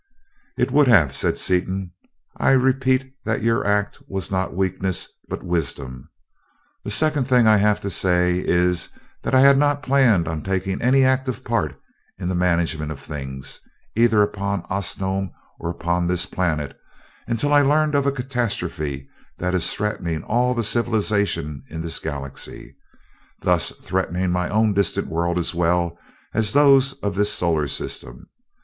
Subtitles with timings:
[0.57, 1.91] "It would have," said Seaton.
[2.35, 6.09] "I repeat that your act was not weakness, but wisdom.
[6.83, 8.89] The second thing I have to say is
[9.21, 11.79] that I had not planned on taking any active part
[12.17, 13.59] in the management of things,
[13.95, 16.75] either upon Osnome or upon this planet,
[17.27, 19.07] until I learned of a catastrophe
[19.37, 22.75] that is threatening all the civilization in this Galaxy
[23.43, 25.95] thus threatening my own distant world as well
[26.33, 28.27] as those of this solar system.